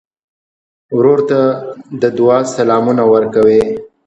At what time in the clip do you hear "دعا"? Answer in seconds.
2.17-2.37